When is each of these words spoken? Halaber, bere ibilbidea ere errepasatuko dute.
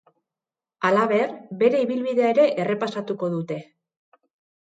Halaber, 0.87 1.35
bere 1.59 1.81
ibilbidea 1.85 2.31
ere 2.37 2.45
errepasatuko 2.63 3.31
dute. 3.35 3.59